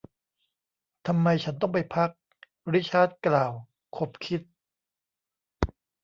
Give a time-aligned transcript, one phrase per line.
[1.07, 2.09] ทำไม ฉันต้องไปพัก
[2.73, 3.51] ริชาร์ดกล่าว
[3.95, 4.41] ขบคิด